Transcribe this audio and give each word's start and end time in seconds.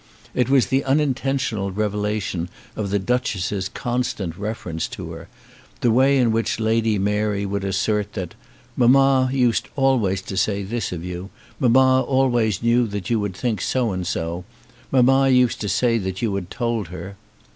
It 0.33 0.49
was 0.49 0.65
the 0.65 0.83
unintentional 0.83 1.71
revelation 1.71 2.49
of 2.75 2.89
the 2.89 2.97
Duchess's 2.97 3.69
constant 3.69 4.35
reference 4.35 4.87
to 4.87 5.11
her, 5.11 5.27
the 5.81 5.91
way 5.91 6.17
in 6.17 6.31
which 6.31 6.59
Lady 6.59 6.97
Mary 6.97 7.45
would 7.45 7.63
assert 7.63 8.13
that 8.13 8.33
"Mamma 8.75 9.29
used 9.31 9.67
always 9.75 10.23
to 10.23 10.37
say 10.37 10.63
this 10.63 10.91
of 10.91 11.05
you; 11.05 11.29
mamma 11.59 12.01
always 12.01 12.63
knew 12.63 12.87
that 12.87 13.11
you 13.11 13.19
would 13.19 13.35
think 13.35 13.61
so 13.61 13.91
and 13.91 14.07
so; 14.07 14.43
mamma 14.91 15.29
used 15.29 15.61
to 15.61 15.69
say 15.69 15.99
that 15.99 16.19
you 16.19 16.33
had 16.33 16.49
told 16.49 16.87
her." 16.87 17.15